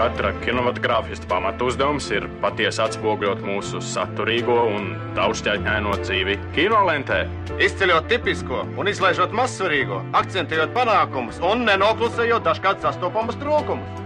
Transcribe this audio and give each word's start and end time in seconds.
katra 0.00 0.30
kinematogrāfista 0.40 1.28
pamatu 1.28 1.66
uzdevums 1.68 2.06
ir 2.14 2.24
patiesi 2.40 2.80
atspoguļot 2.80 3.42
mūsu 3.44 3.82
saturīgo 3.84 4.56
un 4.72 4.94
daudzšķaitņaino 5.18 5.92
dzīvi 6.00 6.36
kinolentē. 6.54 7.18
Izceļot 7.60 8.08
tipisko 8.08 8.62
un 8.80 8.88
izlaižot 8.88 9.34
mazsvarīgo, 9.36 9.98
akcentējot 10.16 10.72
panākumus 10.72 11.42
un 11.44 11.66
nenoklusējot 11.68 12.46
dažkārt 12.48 12.80
sastopamus 12.86 13.36
trūkumus. 13.42 14.00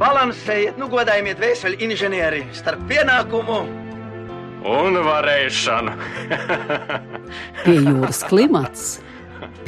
Balansējiet, 0.00 0.80
nu 0.80 0.88
godājiet 0.92 1.44
vēseli 1.44 1.82
inženieri 1.84 2.46
starp 2.56 2.88
pienākumu 2.88 3.60
un 4.72 5.00
varēšanu. 5.04 5.98
Pie 7.66 7.76
jūras 7.76 8.24
klimats 8.32 8.88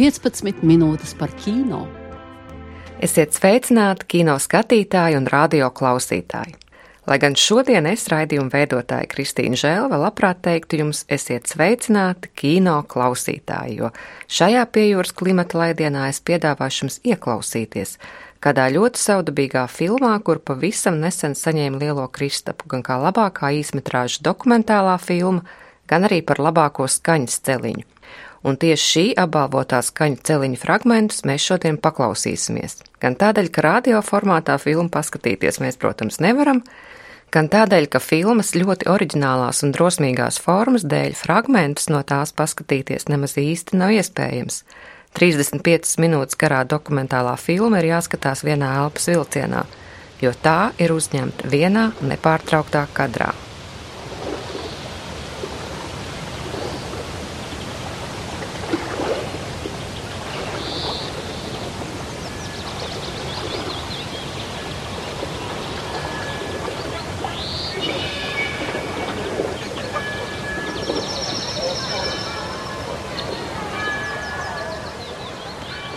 15 0.00 0.64
minūtes 0.64 1.12
par 1.21 1.37
kino. 1.45 1.85
Esiet 2.98 3.30
sveicināti 3.30 4.09
kino 4.11 4.33
skatītāji 4.43 5.15
un 5.15 5.29
radio 5.30 5.69
klausītāji. 5.70 6.56
Lai 7.06 7.19
gan 7.23 7.37
šodien 7.39 7.87
es 7.87 8.09
raidījumu 8.11 8.51
veidotāja 8.51 9.06
Kristīna 9.12 9.55
Žēlva 9.55 10.01
labprāt 10.02 10.41
teiktu 10.43 10.80
jums, 10.80 11.05
esiet 11.06 11.47
sveicināti 11.47 12.33
kino 12.34 12.80
klausītāji, 12.91 13.77
jo 13.79 13.92
šajā 14.27 14.65
piejūras 14.75 15.15
klimata 15.15 15.61
laidienā 15.61 16.09
es 16.11 16.19
piedāvāšu 16.19 16.83
jums 16.83 16.98
ieklausīties 17.06 17.95
kādā 18.42 18.66
ļoti 18.75 19.03
saudabīgā 19.05 19.62
filmā, 19.70 20.17
kur 20.27 20.42
pavisam 20.42 20.98
nesen 20.98 21.39
saņēma 21.39 21.78
lielo 21.78 22.09
kristapu 22.11 22.67
gan 22.75 22.83
kā 22.83 22.98
labākā 22.98 23.53
īsmetrāža 23.61 24.27
dokumentālā 24.27 24.98
filma, 24.98 25.47
gan 25.87 26.11
arī 26.11 26.19
par 26.27 26.42
labāko 26.42 26.91
skaņas 26.91 27.39
celiņu 27.47 27.87
un 28.47 28.59
tieši 28.60 28.84
šī 28.92 29.05
apbalvotā 29.19 29.80
skaņu 29.84 30.20
celiņa 30.28 30.60
fragmentus 30.60 31.24
mēs 31.28 31.47
šodien 31.48 31.78
paklausīsimies. 31.83 32.78
Gan 33.02 33.16
tādēļ, 33.19 33.51
ka 33.55 33.64
radio 33.66 34.02
formātā 34.05 34.59
filmu 34.62 34.91
paskatīties 34.94 35.61
mēs, 35.62 35.78
protams, 35.81 36.20
nevaram, 36.22 36.62
gan 37.34 37.50
tādēļ, 37.50 37.89
ka 37.92 38.03
filmas 38.03 38.55
ļoti 38.56 38.89
oriģinālās 38.91 39.64
un 39.66 39.75
drosmīgās 39.75 40.41
formas 40.42 40.86
dēļ 40.89 41.16
fragmentus 41.19 41.91
no 41.92 42.03
tās 42.06 42.34
paskatīties 42.36 43.09
nemaz 43.11 43.39
īsti 43.41 43.78
nav 43.78 43.97
iespējams. 43.98 44.62
35 45.19 45.98
minūtes 46.03 46.36
garā 46.39 46.62
dokumentālā 46.69 47.34
filma 47.41 47.81
ir 47.81 47.94
jāskatās 47.94 48.44
vienā 48.47 48.75
elpas 48.84 49.09
vilcienā, 49.09 49.64
jo 50.20 50.34
tā 50.42 50.72
ir 50.78 50.92
uzņemta 50.94 51.48
vienā 51.50 51.91
nepārtrauktā 52.05 52.84
kadrā. 52.94 53.33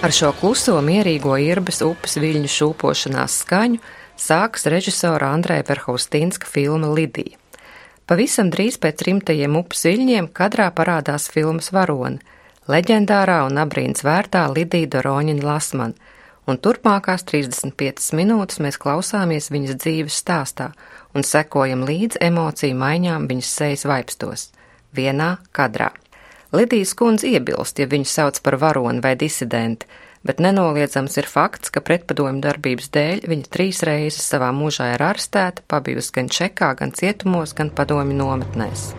Ar 0.02 0.10
šo 0.10 0.32
kluso, 0.34 0.80
mierīgo 0.82 1.36
irbes 1.38 1.84
upes 1.86 2.16
viļņu 2.18 2.50
šūpošanās 2.50 3.36
skaņu 3.44 3.78
sākas 4.18 4.66
režisora 4.74 5.28
Andrēja 5.36 5.68
Verhaustinska 5.68 6.50
filma 6.50 6.90
Lidija. 6.90 7.38
Pavisam 8.10 8.50
drīz 8.50 8.80
pēc 8.82 9.06
rimtajiem 9.06 9.60
upes 9.60 9.86
viļņiem 9.86 10.32
kadrā 10.34 10.72
parādās 10.74 11.30
filmas 11.30 11.70
varoni, 11.70 12.18
leģendārā 12.66 13.44
un 13.46 13.62
abrīns 13.62 14.02
vērtā 14.02 14.48
Lidija 14.56 14.90
Doroņina 14.98 15.46
Lasman, 15.46 15.94
un 16.50 16.58
turpmākās 16.58 17.22
35 17.30 18.16
minūtes 18.18 18.58
mēs 18.58 18.82
klausāmies 18.82 19.54
viņas 19.54 19.78
dzīves 19.86 20.18
stāstā 20.26 20.72
un 21.14 21.22
sekojam 21.22 21.86
līdz 21.86 22.24
emociju 22.26 22.82
maiņām 22.82 23.30
viņas 23.30 23.58
sejas 23.62 23.86
vaipstos, 23.86 24.50
vienā 24.98 25.36
kadrā. 25.54 25.94
Lidijas 26.52 26.92
kundze 27.00 27.30
iebilst, 27.32 27.78
ja 27.80 27.88
viņu 27.88 28.10
sauc 28.12 28.42
par 28.44 28.58
varoni 28.60 29.00
vai 29.00 29.14
disidenti, 29.16 29.88
bet 30.28 30.42
nenoliedzams 30.44 31.16
ir 31.22 31.30
fakts, 31.32 31.72
ka 31.72 31.80
pretpadomju 31.80 32.44
darbības 32.44 32.92
dēļ 32.92 33.24
viņa 33.32 33.48
trīs 33.56 33.80
reizes 33.88 34.28
savā 34.28 34.50
mūžā 34.52 34.90
ir 34.98 35.06
arestēta, 35.06 35.64
pabijusi 35.72 36.12
gan 36.20 36.28
Čekā, 36.28 36.74
gan 36.76 36.92
cietumos, 36.92 37.56
gan 37.56 37.72
padomju 37.72 38.20
nometnēs. 38.20 38.90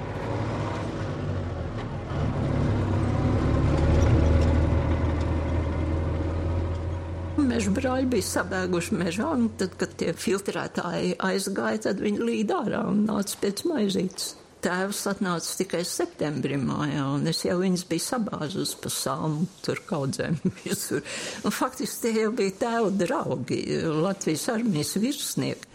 Meža 7.36 7.76
brāļi 7.76 8.14
bija 8.16 8.30
sabēguši 8.32 8.96
mežā, 8.96 9.28
un 9.36 9.50
tad, 9.60 9.76
kad 9.76 9.92
tie 10.00 10.16
filtrētāji 10.16 11.18
aizgāja, 11.20 11.88
tad 11.90 12.00
viņi 12.00 12.30
līd 12.30 12.60
ārā 12.62 12.86
un 12.88 13.04
nāca 13.04 13.44
pēc 13.44 13.68
maizītes 13.68 14.38
tēvs 14.62 15.00
atnāca 15.10 15.56
tikai 15.58 15.82
septembrī 15.86 16.56
mājā, 16.60 17.04
un 17.16 17.26
es 17.30 17.42
jau 17.46 17.58
viņas 17.60 17.84
biju 17.90 18.04
sabāzus 18.04 18.74
pa 18.80 18.92
salmu, 18.92 19.46
tur 19.64 19.82
kaudzēm 19.88 20.38
visur. 20.64 21.02
Un 21.42 21.54
faktiski 21.54 22.06
tie 22.06 22.24
jau 22.24 22.32
bija 22.38 22.56
tēva 22.62 22.92
draugi, 23.02 23.60
Latvijas 24.02 24.48
armijas 24.54 24.96
virsnieki. 25.02 25.68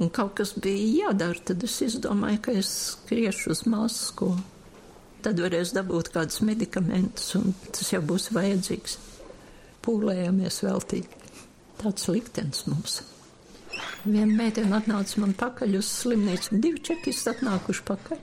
Un 0.00 0.08
kaut 0.08 0.38
kas 0.38 0.54
bija 0.56 1.08
jādara, 1.10 1.36
tad 1.50 1.64
es 1.66 1.74
izdomāju, 1.84 2.40
ka 2.46 2.56
es 2.56 2.70
skriešu 2.94 3.52
uz 3.52 3.66
masku. 3.68 4.30
Tad 5.22 5.38
varēs 5.38 5.74
dabūt 5.76 6.08
kādus 6.14 6.40
medikamentus, 6.42 7.34
un 7.38 7.52
tas 7.68 7.92
jau 7.92 8.00
būs 8.02 8.30
vajadzīgs. 8.32 8.96
Pūlējamies 9.84 10.62
veltīgi. 10.64 11.20
Tāds 11.82 12.08
liktenis 12.08 12.64
mums. 12.70 13.02
Viena 14.02 14.34
meitene 14.34 14.74
atnāca 14.74 15.20
man 15.22 15.32
pakaļ 15.38 15.76
uz 15.78 15.88
slimnīcu, 16.00 16.58
divi 16.62 16.82
čekisti 16.82 17.30
atnākuši 17.36 17.84
pakaļ. 17.86 18.22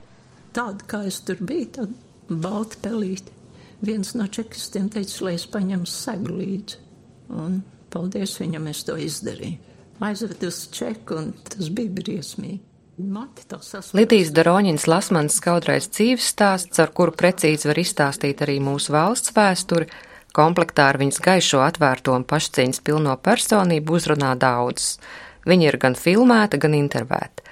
Tāda, 0.56 0.86
kā 0.90 1.04
es 1.08 1.20
tur 1.24 1.40
biju, 1.40 1.68
tāda 1.78 2.40
balta 2.42 2.80
pelīte. 2.84 3.32
Viens 3.80 4.12
no 4.18 4.26
čekistiem 4.28 4.90
teica, 4.92 5.24
lai 5.24 5.36
es 5.38 5.46
paņemu 5.48 5.88
segu 5.88 6.36
līdzi. 6.36 6.80
Un 7.32 7.62
paldies 7.92 8.34
viņam, 8.42 8.66
es 8.68 8.82
to 8.84 8.98
izdarīju. 9.00 9.56
Aizvedu 10.04 10.48
uz 10.48 10.66
čeku, 10.72 11.16
un 11.16 11.32
tas 11.48 11.68
bija 11.72 11.92
briesmīgi. 11.96 12.60
Lidijas 13.96 14.30
Daroņins 14.36 14.84
Lasmans 14.90 15.38
skaudrais 15.40 15.88
dzīves 15.88 16.26
stāsts, 16.34 16.80
ar 16.82 16.92
kuru 16.92 17.14
precīzi 17.16 17.70
var 17.70 17.80
izstāstīt 17.80 18.42
arī 18.44 18.58
mūsu 18.60 18.92
valsts 18.92 19.32
vēsturi, 19.36 19.88
komplektā 20.36 20.90
ar 20.90 21.00
viņas 21.00 21.20
gaišo 21.24 21.62
atvērto 21.64 22.12
un 22.12 22.26
pašcieņas 22.28 22.82
pilno 22.84 23.16
personību 23.24 23.96
uzrunā 23.96 24.34
daudzus. 24.40 24.98
Viņa 25.48 25.70
ir 25.70 25.78
gan 25.80 25.96
filmēta, 25.96 26.60
gan 26.60 26.76
intervēta. 26.76 27.46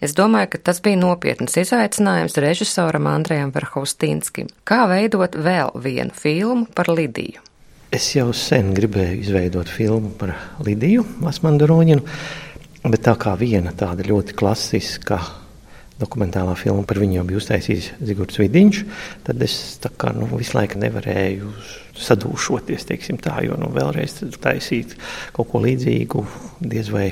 Es 0.00 0.14
domāju, 0.16 0.54
ka 0.54 0.62
tas 0.70 0.80
bija 0.80 0.96
nopietns 0.96 1.58
izaicinājums 1.60 2.38
režisoram 2.40 3.08
Andrejam 3.10 3.52
Verhaustīnskim. 3.52 4.48
Kā 4.64 4.86
veidot 4.88 5.36
vēl 5.36 5.74
vienu 5.76 6.16
filmu 6.16 6.64
par 6.74 6.88
Lidiju? 6.88 7.44
Es 7.92 8.06
jau 8.14 8.30
sen 8.36 8.70
gribēju 8.76 9.18
izveidot 9.24 9.68
filmu 9.68 10.12
par 10.16 10.32
Lidiju 10.64 11.04
Lasmandaroņinu, 11.24 12.04
bet 12.86 13.04
tā 13.04 13.16
kā 13.20 13.34
viena 13.36 13.74
tāda 13.76 14.06
ļoti 14.06 14.36
klasiska 14.38 15.20
dokumentālā 16.00 16.54
filma 16.56 16.86
par 16.88 17.00
viņu 17.02 17.18
jau 17.18 17.24
bija 17.28 17.40
uztaisījis 17.42 17.88
Zigorts 18.08 18.40
Vidiņš, 18.40 18.82
tad 19.26 19.42
es 19.44 19.56
tā 19.82 19.90
kā 20.00 20.14
nu, 20.16 20.28
visu 20.32 20.56
laiku 20.56 20.80
nevarēju 20.80 21.50
sadūšoties, 22.00 22.86
teiksim 22.88 23.20
tā, 23.20 23.36
jo 23.44 23.58
nu 23.60 23.68
vēlreiz 23.74 24.16
taisīt 24.40 24.96
kaut 25.36 25.50
ko 25.52 25.60
līdzīgu 25.66 26.24
diez 26.72 26.88
vai 26.94 27.10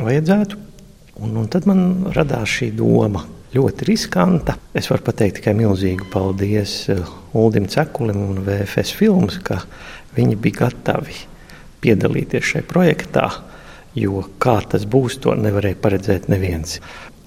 vajadzētu. 0.00 0.58
Un, 1.24 1.36
un 1.40 1.48
tad 1.48 1.66
man 1.68 2.10
radās 2.14 2.58
šī 2.58 2.70
doma. 2.76 3.24
Ļoti 3.56 3.86
riskanta. 3.88 4.56
Es 4.76 4.90
varu 4.90 5.06
pateikt 5.06 5.38
tikai 5.38 5.54
milzīgu 5.56 6.10
paldies 6.12 6.74
uh, 6.92 7.06
Uldim 7.36 7.68
Cekulim 7.72 8.18
un 8.26 8.42
VFS 8.44 8.92
filmas, 8.98 9.38
ka 9.40 9.62
viņi 10.16 10.36
bija 10.42 10.66
gatavi 10.66 11.16
piedalīties 11.84 12.50
šajā 12.50 12.66
projektā, 12.68 13.30
jo 13.96 14.24
kā 14.42 14.58
tas 14.68 14.84
būs, 14.88 15.20
to 15.24 15.32
nevarēja 15.38 15.80
paredzēt 15.80 16.28
neviens. 16.32 16.80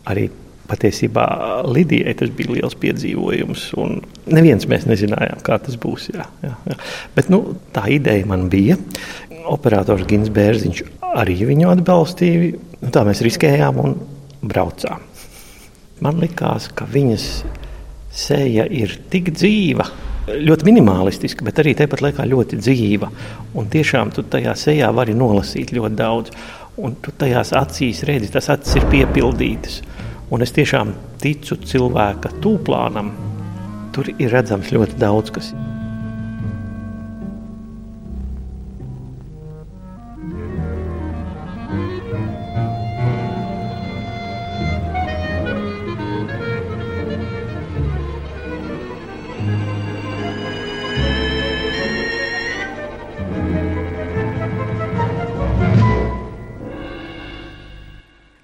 Arī 0.09 0.27
patiesībā 0.69 1.25
Lidijai 1.65 2.13
tas 2.19 2.29
bija 2.35 2.59
liels 2.59 2.77
piedzīvojums, 2.77 3.65
neviens 4.29 4.69
mēs 4.69 4.85
nezinājām, 4.89 5.41
kā 5.45 5.57
tas 5.65 5.79
būs. 5.81 6.11
Jā, 6.13 6.27
jā, 6.45 6.53
jā. 6.69 6.77
Bet 7.15 7.33
nu, 7.33 7.41
tā 7.73 7.87
ideja 7.95 8.29
man 8.29 8.49
bija. 8.53 8.77
Operators 9.49 10.05
Gins 10.05 10.29
Bērziņš 10.33 10.83
arī 11.17 11.37
viņu 11.49 11.71
atbalstīja. 11.73 12.51
Nu, 12.79 12.91
tā 12.93 13.03
mēs 13.07 13.23
riskējām 13.25 13.79
un 13.81 13.95
braucām. 14.41 15.03
Man 15.99 16.21
likās, 16.21 16.69
ka 16.71 16.87
viņas 16.87 17.25
seja 18.15 18.65
ir 18.71 18.95
tik 19.11 19.33
dzīva, 19.35 19.85
ļoti 20.29 20.67
minimalistiska, 20.67 21.45
bet 21.45 21.59
arī 21.61 21.75
tāpat 21.77 22.03
laikā 22.05 22.25
ļoti 22.29 22.59
dzīva. 22.61 23.09
Un 23.59 23.69
tiešām 23.71 24.13
tu 24.15 24.23
tajā 24.23 24.55
sejā 24.57 24.91
vari 24.95 25.15
nolasīt 25.17 25.73
ļoti 25.75 25.99
daudz. 25.99 26.35
Un 26.79 26.95
tu 27.03 27.11
tajās 27.19 27.51
acīs 27.57 28.05
redzi, 28.07 28.31
tas 28.31 28.47
acis 28.53 28.79
ir 28.79 28.87
piepildītas. 28.91 29.81
Un 30.31 30.45
es 30.45 30.53
tiešām 30.55 30.93
ticu 31.19 31.57
cilvēka 31.65 32.37
tūplānam. 32.43 33.11
Tur 33.95 34.11
ir 34.15 34.31
redzams 34.31 34.71
ļoti 34.71 34.99
daudz 35.01 35.33
kas. 35.35 35.51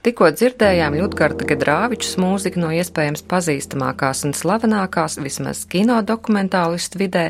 Tikko 0.06 0.28
dzirdējām 0.38 0.94
Jutgarda 1.00 1.48
Gedrāvičs 1.50 2.12
mūziku 2.22 2.60
no 2.62 2.68
iespējams 2.78 3.24
pazīstamākās 3.26 4.20
un 4.28 4.36
slavenākās, 4.38 5.16
vismaz 5.18 5.64
kino 5.66 5.96
dokumentālistu 6.06 7.02
vidē, 7.02 7.24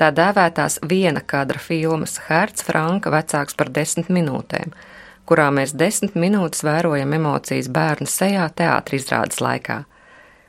tā 0.00 0.08
dēvētās 0.08 0.78
viena 0.88 1.20
kadra 1.20 1.60
filmas 1.60 2.16
Herts 2.30 2.64
Franka 2.64 3.12
vecāks 3.12 3.58
par 3.58 3.68
desmit 3.76 4.08
minūtēm, 4.08 4.72
kurā 5.28 5.50
mēs 5.52 5.76
desmit 5.76 6.16
minūtes 6.16 6.64
vērojam 6.64 7.12
emocijas 7.18 7.68
bērnu 7.68 8.08
sejā 8.08 8.48
teātra 8.56 8.96
izrādes 9.02 9.44
laikā. 9.44 9.82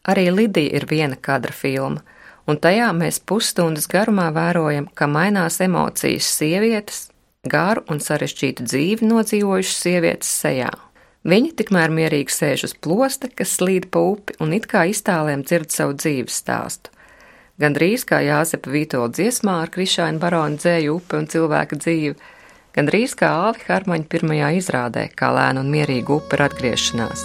Arī 0.08 0.30
Lidija 0.32 0.80
ir 0.80 0.88
viena 0.88 1.20
kadra 1.20 1.52
filma, 1.52 2.08
un 2.48 2.56
tajā 2.56 2.88
mēs 2.96 3.20
pusstundas 3.20 3.92
garumā 3.92 4.32
vērojam, 4.32 4.88
kā 4.96 5.12
mainās 5.12 5.60
emocijas 5.60 6.32
sievietes, 6.40 7.10
garu 7.44 7.84
un 7.92 8.00
sarežģītu 8.00 8.72
dzīvi 8.72 9.12
nodzīvojušas 9.12 9.88
sievietes 9.90 10.36
sejā. 10.40 10.72
Viņa 11.26 11.56
tikmēr 11.58 11.90
mierīgi 11.90 12.30
sēž 12.30 12.68
uz 12.68 12.74
plosta, 12.78 13.26
kas 13.34 13.56
slīd 13.58 13.88
pa 13.90 14.04
upi 14.12 14.36
un 14.46 14.52
it 14.54 14.68
kā 14.70 14.84
iztālēm 14.92 15.42
dzird 15.42 15.72
savu 15.74 15.96
dzīves 15.98 16.36
stāstu. 16.44 16.92
Gandrīz 17.58 18.04
kā 18.06 18.20
Jāzepa 18.22 18.70
Vītola 18.70 19.10
dziesmā 19.10 19.56
ar 19.64 19.72
Krišāņu 19.74 20.22
baronu 20.22 20.60
dzēju 20.62 21.00
upi 21.00 21.18
un 21.18 21.26
cilvēka 21.32 21.80
dzīvi, 21.82 22.14
gandrīz 22.78 23.16
kā 23.18 23.32
Āvi 23.48 23.66
Harmaņa 23.66 24.06
pirmajā 24.12 24.52
izrādē, 24.60 25.08
kā 25.18 25.32
lēna 25.34 25.64
un 25.64 25.72
mierīga 25.74 26.14
upe 26.20 26.38
ir 26.38 26.46
atgriešanās. 26.46 27.24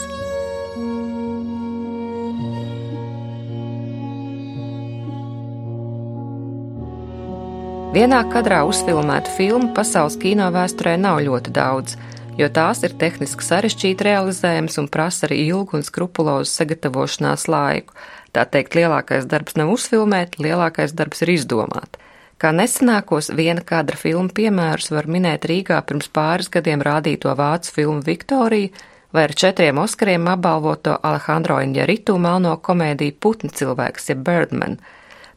Vienā 7.91 8.23
kadrā 8.33 8.63
uzfilmētu 8.71 9.35
filmu 9.35 9.75
pasaules 9.77 10.17
kino 10.23 10.49
vēsturē 10.55 10.95
nav 10.97 11.21
ļoti 11.27 11.53
daudz, 11.53 11.99
jo 12.41 12.49
tās 12.49 12.83
ir 12.87 12.95
tehniski 12.99 13.45
sarežģīti 13.45 14.07
realizējams 14.07 14.79
un 14.81 14.89
prasa 14.93 15.29
arī 15.29 15.43
ilgu 15.51 15.79
un 15.79 15.87
skrupulozu 15.87 16.49
sagatavošanās 16.51 17.47
laiku. 17.53 17.97
Tā 18.35 18.47
teikt, 18.49 18.77
lielākais 18.79 19.27
darbs 19.31 19.59
nav 19.59 19.73
uzfilmēt, 19.75 20.39
lielākais 20.43 20.95
darbs 20.97 21.25
ir 21.27 21.35
izdomāt. 21.37 21.99
Kā 22.41 22.55
nesenākos 22.57 23.29
viena 23.37 23.61
kadra 23.67 23.99
filmu 24.01 24.33
piemērus 24.33 24.89
var 24.95 25.11
minēt 25.11 25.45
Rīgā 25.51 25.83
pirms 25.85 26.09
pāris 26.09 26.49
gadiem 26.49 26.81
rādīto 26.81 27.35
vācu 27.37 27.75
filmu 27.75 28.01
Viktoriju 28.07 28.71
vai 29.13 29.27
ar 29.27 29.35
četriem 29.35 29.83
Oskariem 29.83 30.31
apbalvoto 30.31 30.97
Alejandro 31.03 31.59
Injaritu 31.61 32.17
melno 32.19 32.55
komēdiju 32.57 33.19
Putni 33.21 33.53
cilvēks, 33.53 34.11
jeb 34.15 34.25
Birdman– 34.25 34.81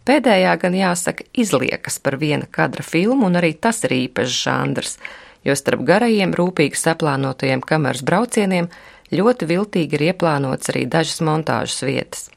Pēdējā 0.04 0.58
gan 0.60 0.74
jāsaka 0.76 1.24
izliekas 1.40 1.96
par 2.04 2.18
viena 2.20 2.48
kadra 2.52 2.84
filmu, 2.84 3.30
un 3.30 3.40
arī 3.40 3.54
tas 3.56 3.80
ir 3.88 3.96
īpašs 3.96 4.40
žanrs, 4.46 4.98
jo 5.44 5.56
starp 5.56 5.82
garajiem, 5.88 6.34
rūpīgi 6.36 6.78
saplānotajiem 6.80 7.62
kameras 7.66 8.04
braucieniem 8.06 8.70
ļoti 9.14 9.46
viltīgi 9.50 9.98
ir 9.98 10.04
ieplānots 10.12 10.70
arī 10.74 10.86
dažas 10.90 11.22
montāžas 11.26 11.84
vietas. 11.86 12.30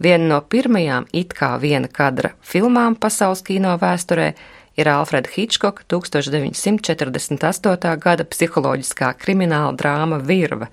Viena 0.00 0.26
no 0.30 0.40
pirmajām 0.40 1.06
it 1.12 1.34
kā 1.36 1.58
viena 1.60 1.88
kadra 1.92 2.30
filmām 2.40 2.96
pasaules 2.96 3.42
kino 3.44 3.76
vēsturē 3.80 4.34
ir 4.80 4.88
Alfreda 4.88 5.28
Hitchcoka 5.34 5.84
1948. 5.92 7.96
gada 8.00 8.24
psiholoģiskā 8.24 9.12
krimināla 9.20 9.76
drāma 9.76 10.16
Virva, 10.24 10.70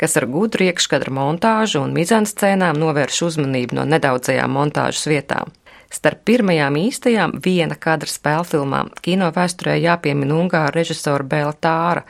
kas 0.00 0.16
ar 0.16 0.24
gudru 0.32 0.64
iekškadra 0.70 1.12
montāžu 1.12 1.84
un 1.84 1.92
mizanscēnām 1.92 2.80
novērš 2.80 3.22
uzmanību 3.28 3.76
no 3.76 3.84
nedaudzajām 3.84 4.50
montāžas 4.56 5.04
vietām. 5.12 5.52
Starp 5.90 6.20
pirmajām 6.28 6.76
īstajām 6.78 7.32
viena 7.42 7.74
kadra 7.74 8.06
spēlfilmām 8.06 8.92
kino 9.02 9.30
vēsturē 9.34 9.74
jāpiemina 9.82 10.36
Ungāra 10.38 10.70
režisora 10.76 11.26
Bēla 11.26 11.56
Tāra 11.58 12.04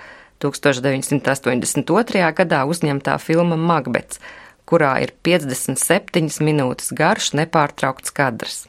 1982. 0.44 2.26
gadā 2.36 2.60
uzņemtā 2.68 3.16
filma 3.24 3.56
Magbets, 3.56 4.20
kurā 4.68 4.98
ir 5.04 5.14
57 5.24 6.44
minūtes 6.44 6.92
garš 6.96 7.32
nepārtraukts 7.40 8.12
kadrs. 8.12 8.66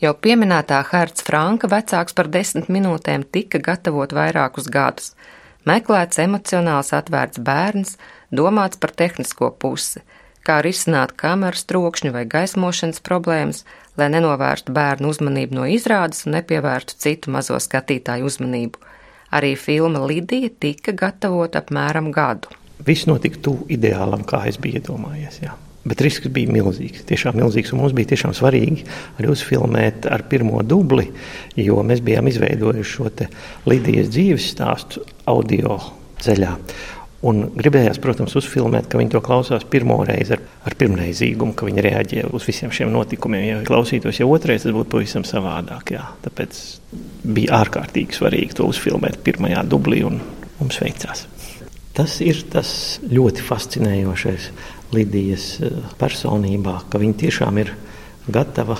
Jau 0.00 0.14
pieminētā 0.16 0.80
Herts 0.88 1.26
Franka 1.26 1.68
vecāks 1.68 2.16
par 2.16 2.32
desmit 2.32 2.70
minūtēm 2.72 3.26
tika 3.36 3.60
gatavot 3.60 4.14
vairākus 4.16 4.70
gadus. 4.72 5.12
Meklēts 5.68 6.22
emocionāls 6.24 6.94
atvērts 6.96 7.42
bērns, 7.44 7.98
domāts 8.32 8.80
par 8.80 8.96
tehnisko 8.96 9.50
pusi, 9.60 10.00
kā 10.46 10.60
risināt 10.64 11.14
kameras 11.20 11.66
trokšņu 11.70 12.12
vai 12.14 12.24
gaismošanas 12.30 13.02
problēmas, 13.06 13.64
lai 14.00 14.10
nenovērstu 14.14 14.74
bērnu 14.76 15.10
uzmanību 15.12 15.58
no 15.60 15.66
izrādes 15.70 16.26
un 16.26 16.38
nepievērstu 16.38 16.98
citu 17.00 17.34
mazo 17.34 17.58
skatītāju 17.60 18.28
uzmanību. 18.30 18.80
Arī 19.36 19.54
filma 19.54 20.02
Lidija 20.10 20.50
tika 20.62 20.94
gatavota 20.96 21.62
apmēram 21.62 22.10
gadu. 22.14 22.50
Viss 22.86 23.06
notika 23.06 23.38
tuvu 23.44 23.68
ideālam, 23.70 24.24
kā 24.26 24.46
es 24.50 24.58
biju 24.58 24.80
iedomājies. 24.80 25.42
Jā. 25.44 25.54
Bet 25.80 26.02
risks 26.04 26.28
bija 26.32 26.52
milzīgs. 26.52 27.04
Tiešām 27.08 27.38
milzīgs. 27.40 27.72
Mums 27.76 27.94
bija 27.96 28.10
tiešām 28.12 28.34
svarīgi 28.36 28.84
arī 29.20 29.30
uzfilmēt 29.32 30.08
ar 30.12 30.26
pirmo 30.28 30.60
dubli, 30.66 31.06
jo 31.56 31.80
mēs 31.86 32.02
bijām 32.04 32.28
izveidojuši 32.28 32.90
šo 32.90 33.08
Lidijas 33.70 34.10
dzīves 34.12 34.50
stāstu 34.52 35.04
audio 35.30 35.78
ceļā. 36.20 36.52
Un 37.20 37.42
gribējās, 37.52 37.98
protams, 38.00 38.32
uzfilmēt, 38.40 38.86
ka 38.88 38.96
viņi 38.96 39.12
to 39.12 39.20
klausās 39.20 39.66
pirmo 39.68 39.98
reizi 40.08 40.32
ar, 40.38 40.40
ar 40.64 40.76
pirmreizīgumu, 40.80 41.52
ka 41.52 41.66
viņi 41.68 41.82
reaģē 41.84 42.22
uz 42.32 42.46
visiem 42.48 42.72
šiem 42.72 42.88
notikumiem. 42.94 43.42
Ja 43.44 43.56
klausītos 43.68 44.22
jau 44.22 44.30
otrais, 44.32 44.64
tas 44.64 44.72
būtu 44.72 44.88
pavisam 44.94 45.26
savādāk. 45.28 45.92
Jā. 45.98 46.06
Tāpēc 46.24 46.60
bija 47.36 47.58
ārkārtīgi 47.60 48.16
svarīgi 48.16 48.56
to 48.56 48.70
uzfilmēt 48.72 49.18
pirmajā 49.26 49.66
dublī, 49.68 50.00
un 50.08 50.16
mums 50.62 50.80
veicās. 50.80 51.26
Tas 51.92 52.14
ir 52.24 52.40
tas 52.48 52.72
ļoti 53.04 53.44
fascinējošais 53.44 54.46
Lidijas 54.96 55.50
eh, 55.60 55.76
personībā, 56.00 56.78
ka 56.88 56.98
viņa 57.02 57.18
tiešām 57.20 57.60
ir 57.60 57.74
gatava 58.32 58.78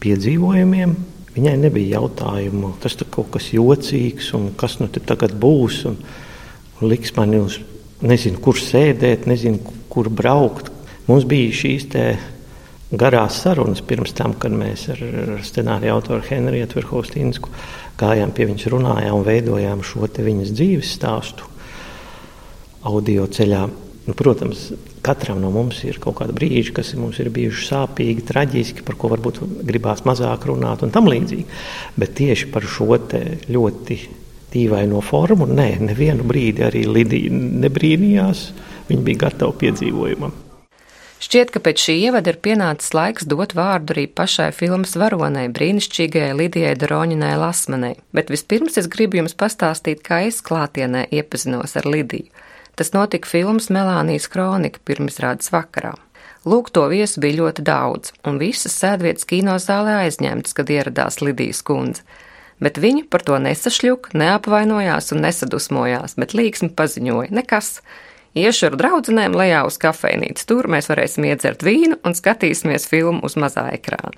piedzīvojumiem. 0.00 0.94
Viņai 1.36 1.54
nebija 1.60 1.98
jautājumu, 1.98 2.72
tas 2.82 2.96
ir 2.96 3.10
kaut 3.12 3.28
kas 3.36 3.50
jocīgs, 3.52 4.32
un 4.38 4.48
kas 4.58 4.78
nu 4.80 4.88
tagad 4.88 5.36
būs. 5.38 5.82
Un, 5.92 6.00
liks 6.80 7.14
man 7.16 7.34
uz, 7.38 7.58
nezinu, 8.04 8.40
kur 8.42 8.58
sēdēt, 8.60 9.26
nezinu, 9.30 9.76
kur 9.90 10.10
braukt. 10.10 10.70
Mums 11.08 11.24
bija 11.28 11.54
šīs 11.56 11.88
garās 12.88 13.42
sarunas 13.42 13.82
pirms 13.84 14.14
tam, 14.16 14.34
kad 14.40 14.54
mēs 14.54 14.86
ar 14.94 15.02
scenāriju 15.44 15.92
autoru 15.92 16.24
Henrietu 16.24 16.80
Verhofstīnsku 16.80 17.52
gājām 17.98 18.32
pie 18.32 18.46
viņas, 18.48 18.68
runājām 18.72 19.18
un 19.18 19.26
veidojām 19.26 19.82
šo 19.84 20.08
viņas 20.08 20.54
dzīves 20.54 20.94
stāstu 20.96 21.48
audio 22.88 23.26
ceļā. 23.26 23.66
Nu, 24.08 24.14
protams, 24.16 24.70
katram 25.04 25.42
no 25.42 25.50
mums 25.52 25.82
ir 25.84 25.98
kaut 26.00 26.16
kāda 26.22 26.32
brīža, 26.32 26.72
kas 26.78 26.94
mums 26.96 27.18
ir 27.20 27.28
bijuši 27.34 27.66
sāpīgi, 27.66 28.24
traģiski, 28.30 28.84
par 28.86 28.96
ko 28.96 29.10
varbūt 29.12 29.42
gribās 29.68 30.06
mazāk 30.08 30.46
runāt 30.48 30.84
un 30.86 30.94
tam 30.94 31.10
līdzīgi. 31.10 31.44
Bet 32.00 32.14
tieši 32.16 32.48
par 32.54 32.64
šo 32.64 32.96
ļoti 33.52 33.98
dīvaino 34.52 35.00
formu. 35.04 35.46
Nē, 35.50 35.70
nevienu 35.84 36.26
brīdi 36.28 36.66
arī 36.66 36.84
Lidija 36.88 37.32
nebrīnījās. 37.32 38.44
Viņa 38.88 39.04
bija 39.04 39.26
gatava 39.26 39.56
piedzīvojumam. 39.60 40.44
Šķiet, 41.18 41.50
ka 41.50 41.58
pēc 41.58 41.80
šī 41.82 41.94
ievada 42.06 42.30
ir 42.30 42.36
pienācis 42.38 42.92
laiks 42.94 43.26
dot 43.26 43.56
vārdu 43.58 43.90
arī 43.90 44.04
pašai 44.06 44.52
filmas 44.54 44.94
varonai, 44.96 45.48
brīnišķīgajai 45.50 46.36
Lidijai 46.38 46.76
Doroņinai 46.78 47.32
Lasmanai, 47.40 47.96
bet 48.14 48.30
vispirms 48.30 48.78
es 48.78 48.86
gribu 48.86 49.18
jums 49.18 49.34
pastāstīt, 49.34 50.04
kā 50.06 50.20
es 50.28 50.38
klātienē 50.46 51.08
iepazinos 51.10 51.74
ar 51.80 51.90
Lidiju. 51.90 52.30
Tas 52.78 52.94
notika 52.94 53.26
filmas 53.26 53.66
Melānijas 53.74 54.30
kronika 54.30 54.78
pirmizrādes 54.86 55.50
vakarā. 55.50 55.96
Lūk, 56.46 56.70
to 56.70 56.86
viesu 56.86 57.18
bija 57.20 57.40
ļoti 57.40 57.66
daudz, 57.66 58.14
un 58.22 58.38
visas 58.38 58.78
sēdvietas 58.78 59.26
kinozālē 59.26 59.98
aizņemtas, 60.04 60.54
kad 60.54 60.70
ieradās 60.70 61.18
Lidijas 61.18 61.64
kundze 61.66 62.06
bet 62.64 62.80
viņi 62.82 63.06
par 63.10 63.24
to 63.26 63.38
nesašļuka, 63.42 64.14
neapvainojās 64.18 65.12
un 65.14 65.24
nesadusmojās, 65.26 66.18
bet 66.20 66.36
līksmi 66.38 66.72
paziņoja: 66.78 67.32
nekas. 67.40 67.78
Iešu 68.38 68.68
ar 68.68 68.76
draudzenēm 68.78 69.34
lejā 69.34 69.62
uz 69.66 69.78
kafejnīcu, 69.80 70.44
tur 70.46 70.68
mēs 70.70 70.90
varēsim 70.90 71.24
iedzert 71.30 71.64
vīnu 71.64 71.96
un 72.06 72.14
skatīsimies 72.14 72.84
filmu 72.86 73.24
uz 73.26 73.38
mazā 73.40 73.64
ekrāna. 73.72 74.14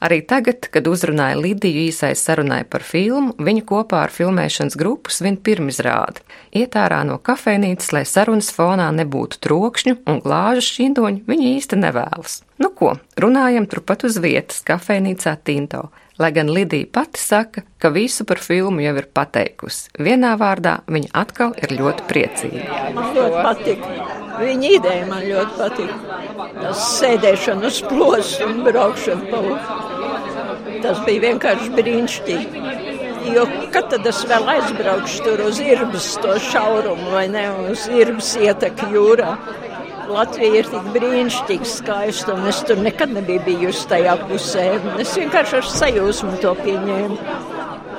Arī 0.00 0.22
tagad, 0.24 0.64
kad 0.72 0.86
uzrunāja 0.88 1.36
Lidiju 1.36 1.82
īsai 1.90 2.14
sarunai 2.16 2.62
par 2.64 2.80
filmu, 2.86 3.34
viņa 3.36 3.64
kopā 3.68 4.06
ar 4.06 4.14
filmēšanas 4.14 4.78
grupu 4.80 5.12
svin 5.12 5.36
pirmizrādi. 5.36 6.22
Iet 6.56 6.78
ārā 6.80 7.02
no 7.04 7.18
kafejnīcas, 7.20 7.90
lai 7.92 8.06
sarunas 8.08 8.48
fonā 8.56 8.86
nebūtu 8.96 9.42
trokšņu 9.44 9.98
un 10.08 10.22
glāžu 10.24 10.64
šķindoņu, 10.70 11.26
viņa 11.28 11.50
īsti 11.50 11.80
nevēlas. 11.82 12.38
Nu 12.64 12.72
ko, 12.72 12.94
runājam 13.20 13.68
turpat 13.68 14.06
uz 14.08 14.16
vietas, 14.24 14.64
kafejnīcā 14.64 15.36
Tinto 15.44 15.90
lai 16.20 16.30
gan 16.36 16.50
Lidija 16.52 16.86
pati 16.92 17.20
saka, 17.20 17.62
ka 17.78 17.88
visu 17.88 18.26
par 18.28 18.38
filmu 18.44 18.84
jau 18.84 18.94
ir 19.00 19.06
pateikusi. 19.16 19.88
Vienā 19.98 20.34
vārdā 20.40 20.80
viņa 20.90 21.12
atkal 21.22 21.54
ir 21.62 21.72
ļoti 21.78 22.06
priecīga. 22.10 22.80
Man 22.96 23.14
ļoti 23.16 23.44
patīk. 23.46 23.86
Viņa 24.40 24.72
ideja 24.76 25.06
man 25.08 25.24
ļoti 25.24 25.56
patīk. 25.58 25.94
Tas 26.60 26.84
sēdēšana 26.98 27.70
uz 27.70 27.80
plosu 27.88 28.48
un 28.48 28.60
braukšana 28.66 29.32
pa 29.32 29.42
upi. 29.54 30.78
Tas 30.84 31.00
bija 31.06 31.24
vienkārši 31.28 31.72
brīnišķīgi. 31.76 32.66
Jo 33.34 33.44
kad 33.72 33.90
tad 33.92 34.06
es 34.08 34.22
vēl 34.28 34.46
aizbraukšu 34.54 35.24
tur 35.24 35.42
uz 35.44 35.60
Irbas 35.60 36.06
to 36.22 36.36
šaurumu 36.40 37.12
vai 37.12 37.26
ne, 37.32 37.44
uz 37.72 37.84
Irbas 37.92 38.32
ieteku 38.40 38.88
jūrā? 38.94 39.34
Latvija 40.10 40.60
ir 40.60 40.68
tik 40.70 40.88
brīnišķīgi 40.94 41.68
skaista, 41.68 42.34
un 42.34 42.48
es 42.50 42.60
tur 42.66 42.80
nekad 42.82 43.12
nebiju 43.14 43.44
bijusi 43.46 43.86
tajā 43.92 44.16
pusē. 44.26 44.66
Es 45.02 45.14
vienkārši 45.18 45.58
ar 45.60 45.68
sajūsmu 45.70 46.36
to 46.42 46.54
pieņēmu. 46.64 47.18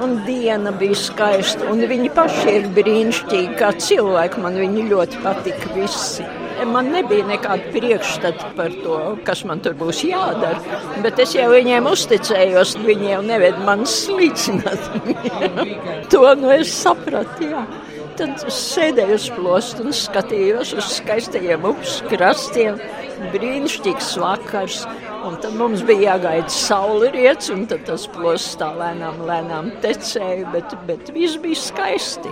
Un 0.01 0.15
diena 0.25 0.71
bija 0.73 0.97
skaista, 0.97 1.67
un 1.69 1.83
viņi 1.89 2.09
paši 2.17 2.55
ir 2.57 2.69
brīnišķīgi, 2.75 3.57
kā 3.59 3.69
cilvēki. 3.85 4.41
Man 4.43 4.57
viņi 4.57 4.87
ļoti 4.89 5.21
patika 5.23 5.75
visi. 5.75 6.25
Man 6.71 6.91
nebija 6.93 7.25
nekāda 7.29 7.71
priekšstata 7.73 8.51
par 8.57 8.73
to, 8.83 8.97
kas 9.25 9.43
man 9.49 9.61
tur 9.65 9.73
būs 9.77 10.03
jādara, 10.05 10.59
bet 11.01 11.21
es 11.23 11.33
jau 11.33 11.47
viņiem 11.53 11.87
uzticējos, 11.89 12.75
viņi 12.85 13.13
jau 13.15 13.21
neved 13.25 13.61
man 13.65 13.85
slīcināt. 13.89 14.91
to 16.13 16.25
nu 16.37 16.53
es 16.57 16.73
sapratu, 16.83 17.49
jā. 17.53 17.65
Tad 18.21 18.43
sēdēju 18.53 19.15
uz 19.17 19.23
plostu 19.33 19.85
un 19.87 19.95
skatījos 19.97 20.75
uz 20.77 20.91
skaistajiem 20.99 21.63
upes 21.65 21.95
krastiem. 22.05 22.75
Brīnišķīgs 23.33 24.11
vakars. 24.21 24.83
Un 25.25 25.39
tad 25.41 25.55
mums 25.57 25.81
bija 25.87 26.11
jāgaida 26.11 26.53
saulriets, 26.53 27.49
un 27.49 27.65
tad 27.71 27.81
tas 27.89 28.05
plosts 28.13 28.59
tā 28.61 28.69
lēnām, 28.77 29.23
lēnām 29.25 29.73
tecēja, 29.81 30.45
bet, 30.53 30.77
bet 30.85 31.09
viss 31.15 31.41
bija 31.41 31.63
skaisti. 31.63 32.29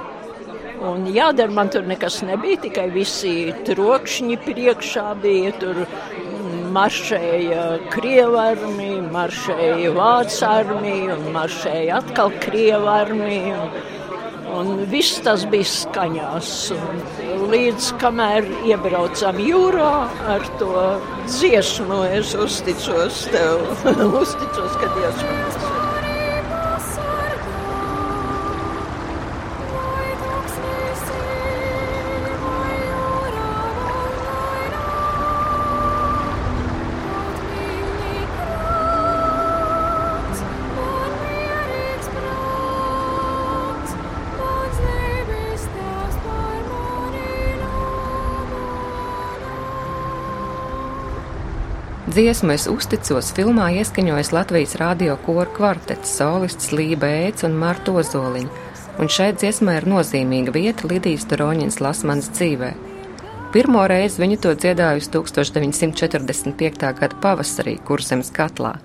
Un 0.85 1.09
jādara 1.09 1.57
man 1.57 1.73
tur 1.73 1.89
nekas 1.89 2.21
nebija, 2.21 2.61
tikai 2.69 2.85
visi 2.93 3.49
trokšņi 3.65 4.41
priekšā 4.45 5.09
bija 5.25 5.57
tur. 5.57 5.85
Maršēja 6.69 7.63
krievarmi, 7.89 8.91
maršēja 9.09 9.89
vācu 9.95 10.43
armija 10.45 11.15
un 11.15 11.31
maršēja 11.33 12.03
atkal 12.03 12.35
krievarmi. 12.45 13.39
Un, 14.59 14.83
viss 14.91 15.19
tas 15.23 15.45
bija 15.49 15.67
skaņās. 15.67 16.53
Un 16.75 17.45
līdz 17.53 17.91
kamēr 18.01 18.47
iebraucam 18.67 19.39
jūrā 19.43 19.91
ar 20.35 20.47
to 20.61 20.85
dziesmu, 21.29 22.03
es 22.19 22.35
uzticos 22.35 23.27
tev, 23.33 23.67
uzticos, 24.23 24.79
ka 24.81 24.95
Dievs 24.97 25.27
man 25.27 25.45
tas 25.45 25.78
Dziesmu 52.09 52.55
es 52.55 52.63
uzticos 52.65 53.27
filmā 53.37 53.67
ieskaņojas 53.77 54.31
Latvijas 54.33 54.71
radio 54.81 55.13
koru 55.21 55.51
kvartets, 55.53 56.09
solists 56.17 56.71
Lība 56.73 57.05
Ēc 57.27 57.43
un 57.45 57.53
Marta 57.61 57.93
Ozoliņa, 58.01 58.63
un 58.97 59.11
šai 59.13 59.27
dziesmai 59.35 59.75
ir 59.77 59.85
nozīmīga 59.91 60.55
vieta 60.55 60.89
Lidijas 60.89 61.27
Turoņins 61.29 61.77
Lasmanas 61.85 62.31
dzīvē. 62.33 62.71
Pirmo 63.53 63.85
reizi 63.91 64.23
viņa 64.23 64.39
to 64.41 64.55
dziedājusi 64.57 65.11
1945. 65.19 66.89
gada 67.03 67.21
pavasarī 67.21 67.75
Kurzemes 67.85 68.33
katlā, 68.33 68.79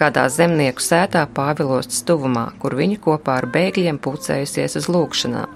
kādā 0.00 0.24
zemnieku 0.32 0.80
sētā 0.80 1.28
Pāvilostas 1.36 2.00
tuvumā, 2.08 2.48
kur 2.64 2.80
viņa 2.80 2.96
kopā 3.04 3.42
ar 3.42 3.50
bēgļiem 3.52 4.00
pulcējusies 4.00 4.80
uz 4.80 4.88
lūkšanām. 4.88 5.52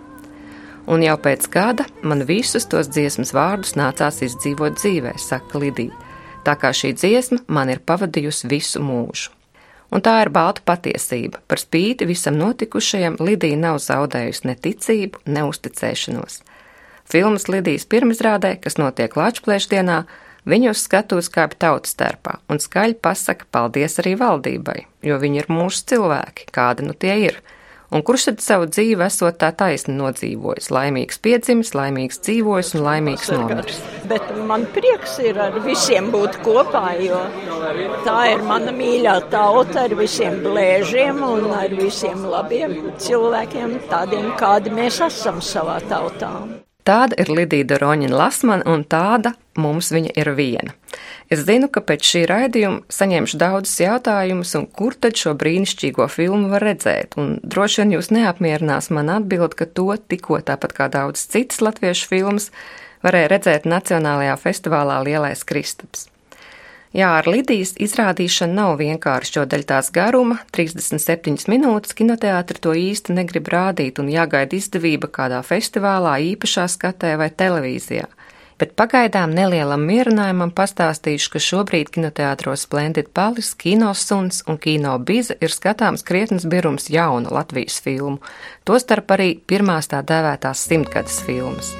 Un 0.93 1.09
jau 1.09 1.16
pēc 1.16 1.49
gada 1.49 1.88
man 2.04 2.28
visus 2.28 2.69
tos 2.69 2.93
dziesmas 2.93 3.33
vārdus 3.33 3.78
nācās 3.81 4.21
izdzīvot 4.28 4.76
dzīvē, 4.76 5.16
saka 5.16 5.64
Lidija 5.64 6.03
tā 6.44 6.56
kā 6.60 6.72
šī 6.76 6.92
dziesma 6.98 7.40
man 7.48 7.72
ir 7.72 7.82
pavadījusi 7.84 8.50
visu 8.50 8.82
mūžu. 8.84 9.32
Un 9.94 10.02
tā 10.02 10.16
ir 10.24 10.30
balta 10.34 10.62
patiesība. 10.66 11.38
Par 11.46 11.60
spīti 11.60 12.06
visam 12.08 12.38
notikušajam 12.40 13.20
Lidija 13.22 13.58
nav 13.60 13.78
zaudējusi 13.84 14.48
ne 14.48 14.56
ticību, 14.58 15.22
ne 15.30 15.44
uzticēšanos. 15.46 16.40
Filmas 17.10 17.46
Lidijas 17.52 17.84
pirmizrādē, 17.86 18.56
kas 18.64 18.78
notiek 18.80 19.14
Latvijas-dienā, 19.16 20.00
viņa 20.48 20.72
uz 20.72 20.82
skatuves 20.86 21.28
kāpj 21.32 21.60
tautas 21.62 21.94
starpā 21.94 22.38
un 22.50 22.60
skaļi 22.62 22.96
pasaka 23.04 23.46
paldies 23.54 24.00
arī 24.02 24.16
valdībai, 24.20 24.80
jo 25.04 25.20
viņi 25.20 25.44
ir 25.44 25.50
mūsu 25.52 25.84
cilvēki, 25.92 26.48
kādi 26.54 26.88
nu 26.88 26.96
tie 26.96 27.18
ir 27.28 27.38
un 27.94 28.02
kurš 28.02 28.26
tad 28.28 28.42
savu 28.42 28.66
dzīvi 28.70 29.06
esot 29.06 29.38
tā 29.40 29.50
taisni 29.54 29.94
nodzīvojis, 29.98 30.70
laimīgs 30.74 31.20
piedzimis, 31.24 31.72
laimīgs 31.78 32.20
dzīvojis 32.26 32.74
un 32.74 32.84
laimīgs 32.88 33.30
nomiris. 33.34 33.80
Bet 34.10 34.32
man 34.48 34.66
prieks 34.74 35.16
ir 35.22 35.38
ar 35.46 35.60
visiem 35.64 36.10
būt 36.14 36.40
kopā, 36.44 36.84
jo 37.04 37.22
tā 38.06 38.18
ir 38.32 38.44
mana 38.48 38.74
mīļā 38.74 39.16
tauta 39.32 39.86
ar 39.86 39.96
visiem 39.98 40.40
blēžiem 40.44 41.22
un 41.28 41.48
ar 41.54 41.74
visiem 41.78 42.26
labiem 42.34 42.76
cilvēkiem, 43.06 43.78
tādiem, 43.92 44.30
kādi 44.40 44.74
mēs 44.74 45.00
esam 45.08 45.42
savā 45.44 45.78
tautā. 45.90 46.34
Tāda 46.85 47.17
ir 47.17 47.31
Lidija 47.33 47.64
Doroņina 47.64 48.12
Lasmana, 48.12 48.64
un 48.69 48.83
tāda 48.85 49.33
mums 49.57 49.88
viņa 49.95 50.12
ir 50.21 50.29
viena. 50.37 50.75
Es 51.33 51.47
zinu, 51.49 51.71
ka 51.73 51.81
pēc 51.81 52.05
šī 52.05 52.23
raidījuma 52.29 52.85
saņemšu 52.93 53.41
daudzus 53.41 53.81
jautājumus, 53.81 54.53
un 54.59 54.67
kur 54.69 54.93
tad 54.93 55.17
šo 55.17 55.33
brīnišķīgo 55.41 56.05
filmu 56.12 56.53
var 56.53 56.67
redzēt, 56.69 57.17
un 57.17 57.38
droši 57.41 57.83
vien 57.83 57.97
jūs 57.97 58.12
neapmierinās 58.12 58.91
man 58.93 59.12
atbild, 59.17 59.57
ka 59.57 59.64
to 59.64 59.88
tikko 59.97 60.43
tāpat 60.45 60.76
kā 60.76 60.91
daudz 60.93 61.25
citas 61.33 61.64
latviešu 61.64 62.11
filmas 62.12 62.50
varēja 63.05 63.33
redzēt 63.33 63.69
Nacionālajā 63.69 64.37
festivālā 64.45 65.00
Lielais 65.09 65.45
Kristaps. 65.49 66.11
Jā, 66.94 67.08
ar 67.18 67.26
Lidijas 67.26 67.72
izrādīšanu 67.82 68.54
nav 68.54 68.76
vienkārši, 68.78 69.32
jo 69.34 69.42
daļa 69.50 69.66
tās 69.66 69.88
garuma, 69.90 70.36
37 70.54 71.48
minūtes, 71.50 71.90
kinoteātri 71.98 72.60
to 72.62 72.70
īsti 72.78 73.16
negrib 73.16 73.48
rādīt 73.50 73.98
un 73.98 74.12
jāgaida 74.12 74.54
izdevība 74.54 75.10
kādā 75.10 75.40
festivālā, 75.42 76.20
īpašā 76.22 76.68
skatē 76.70 77.16
vai 77.18 77.32
televīzijā. 77.34 78.06
Bet 78.62 78.76
pagaidām 78.78 79.34
nelielam 79.34 79.82
mierinājumam 79.82 80.52
pastāstīšu, 80.54 81.32
ka 81.32 81.42
šobrīd 81.42 81.90
kinoteātros 81.96 82.68
Splendid 82.68 83.10
Palis, 83.10 83.50
Kino 83.58 83.90
Suns 83.98 84.44
un 84.46 84.60
Kino 84.62 84.94
Biza 85.02 85.34
ir 85.42 85.50
skatāms 85.50 86.06
krietnes 86.06 86.46
birums 86.46 86.86
jaunu 86.94 87.34
Latvijas 87.34 87.80
filmu, 87.82 88.22
tostarp 88.62 89.10
arī 89.18 89.32
pirmās 89.42 89.90
tā 89.90 90.04
dēvētās 90.06 90.62
simtgades 90.70 91.18
filmas. 91.26 91.74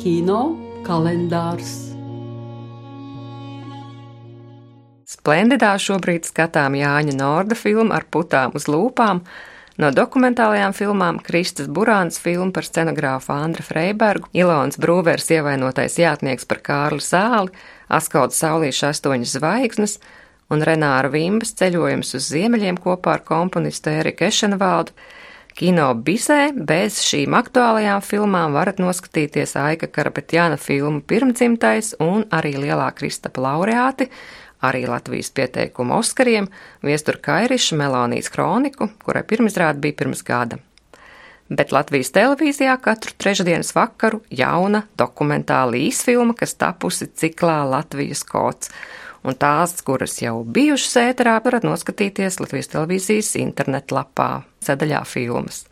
Kino 0.00 0.40
kalendārs 0.88 1.97
Splendidā 5.18 5.72
šobrīd 5.82 6.28
skatām 6.28 6.76
Jāņa 6.78 7.16
Norda 7.18 7.56
filmu 7.58 7.90
ar 7.96 8.04
putām 8.06 8.52
uz 8.54 8.68
lūpām, 8.70 9.24
no 9.82 9.90
dokumentālajām 9.90 10.74
filmām 10.76 11.18
Kristas 11.24 11.66
Burāns 11.66 12.20
filmu 12.22 12.52
par 12.54 12.66
scenogrāfu 12.68 13.34
Andra 13.34 13.66
Freibergu, 13.66 14.30
Ilons 14.38 14.78
Brūvers 14.78 15.26
ievainotais 15.34 15.98
jātnieks 15.98 16.46
par 16.46 16.62
Kārli 16.62 17.02
Zāli, 17.02 17.50
Askauda 17.90 18.36
Saulīša 18.36 18.92
astoņas 18.94 19.34
zvaigznes 19.40 19.98
un 20.54 20.62
Renāra 20.64 21.10
Vimbas 21.10 21.50
ceļojums 21.58 22.14
uz 22.14 22.30
ziemeļiem 22.30 22.78
kopā 22.80 23.18
ar 23.18 23.26
komponistu 23.26 23.90
Eriku 23.98 24.28
Ešenvaldu. 24.30 24.94
Kino 25.58 25.90
Bisē 26.06 26.52
bez 26.54 27.00
šīm 27.02 27.34
aktuālajām 27.34 28.04
filmām 28.06 28.54
varat 28.54 28.78
noskatīties 28.78 29.56
Aika 29.58 29.88
Karapetjāna 29.90 30.54
filmu 30.54 31.02
Pirmdzimtais 31.02 31.96
un 31.98 32.22
arī 32.30 32.54
Lielā 32.62 32.92
Kristapa 32.94 33.42
laureāti 33.42 34.06
arī 34.62 34.86
Latvijas 34.88 35.30
pieteikumu 35.30 35.98
Oskariem, 35.98 36.48
viestur 36.82 37.18
Kairiša 37.22 37.76
Melānijas 37.78 38.30
kroniku, 38.32 38.90
kurai 39.04 39.22
pirmizrāde 39.22 39.80
bija 39.82 39.98
pirms 40.02 40.24
gada. 40.26 40.58
Bet 41.48 41.72
Latvijas 41.72 42.10
televīzijā 42.12 42.74
katru 42.84 43.14
trešdienas 43.16 43.72
vakaru 43.72 44.20
jauna 44.28 44.82
dokumentāla 45.00 45.78
īsfilma, 45.80 46.36
kas 46.36 46.58
tapusi 46.60 47.08
ciklā 47.08 47.62
Latvijas 47.70 48.24
kods. 48.28 48.68
Un 49.24 49.34
tās, 49.34 49.72
kuras 49.82 50.20
jau 50.22 50.44
bijušas 50.44 50.98
ēterā, 51.08 51.38
varat 51.44 51.64
noskatīties 51.66 52.38
Latvijas 52.42 52.70
televīzijas 52.74 53.32
internetlapā, 53.40 54.28
sadaļā 54.64 55.00
filmas. 55.08 55.64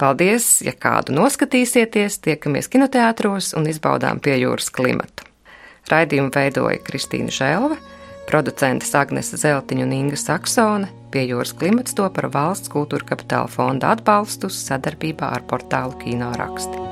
Paldies, 0.00 0.58
ja 0.64 0.72
kādu 0.74 1.14
noskatīsieties, 1.14 2.18
tiekamies 2.24 2.66
kinoteātros 2.72 3.52
un 3.54 3.68
izbaudām 3.70 4.18
pie 4.24 4.40
jūras 4.40 4.72
klimatu. 4.74 5.28
Raidījumu 5.92 6.32
veidoja 6.34 6.80
Kristīna 6.82 7.30
Želve 7.32 7.78
Producentes 8.28 8.94
Agnese 8.98 9.38
Zeltiņa 9.40 9.84
un 9.86 9.92
Inga 9.96 10.18
Saksone 10.20 10.90
pie 11.14 11.26
jūras 11.28 11.52
klimats 11.58 11.94
to 11.94 12.08
par 12.16 12.30
valsts 12.34 12.72
kultūra 12.72 13.06
kapitāla 13.12 13.50
fonda 13.50 13.92
atbalstu 13.94 14.50
sadarbībā 14.50 15.30
ar 15.36 15.46
portālu 15.50 15.94
Kino 16.00 16.32
raksti. 16.40 16.83